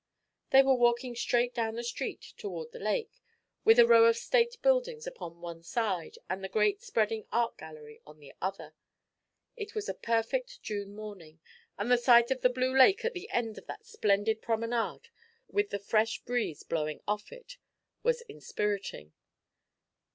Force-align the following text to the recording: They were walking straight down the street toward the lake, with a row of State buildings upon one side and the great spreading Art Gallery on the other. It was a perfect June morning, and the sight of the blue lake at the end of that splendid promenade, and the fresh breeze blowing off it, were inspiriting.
They 0.49 0.63
were 0.63 0.73
walking 0.73 1.15
straight 1.15 1.53
down 1.53 1.75
the 1.75 1.83
street 1.83 2.33
toward 2.35 2.71
the 2.71 2.79
lake, 2.79 3.21
with 3.63 3.77
a 3.77 3.85
row 3.85 4.05
of 4.05 4.17
State 4.17 4.59
buildings 4.63 5.05
upon 5.05 5.41
one 5.41 5.61
side 5.61 6.15
and 6.27 6.43
the 6.43 6.49
great 6.49 6.81
spreading 6.81 7.27
Art 7.31 7.55
Gallery 7.59 8.01
on 8.03 8.17
the 8.19 8.33
other. 8.41 8.73
It 9.55 9.75
was 9.75 9.87
a 9.87 9.93
perfect 9.93 10.59
June 10.63 10.95
morning, 10.95 11.39
and 11.77 11.91
the 11.91 11.99
sight 11.99 12.31
of 12.31 12.41
the 12.41 12.49
blue 12.49 12.75
lake 12.75 13.05
at 13.05 13.13
the 13.13 13.29
end 13.29 13.59
of 13.59 13.67
that 13.67 13.85
splendid 13.85 14.41
promenade, 14.41 15.09
and 15.55 15.69
the 15.69 15.77
fresh 15.77 16.23
breeze 16.25 16.63
blowing 16.63 17.01
off 17.07 17.31
it, 17.31 17.57
were 18.01 18.15
inspiriting. 18.27 19.13